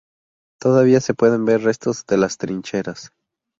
Todavía 0.59 0.99
se 0.99 1.13
pueden 1.13 1.45
ver 1.45 1.61
restos 1.61 2.07
de 2.07 2.17
las 2.17 2.39
trincheras. 2.39 3.11